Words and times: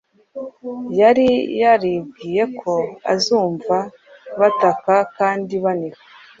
Yari 0.99 1.27
yaribwiye 1.61 2.43
ko 2.59 2.73
azumva 3.13 3.77
bataka 4.39 4.95
kandi 5.17 5.53
baniha, 5.63 6.01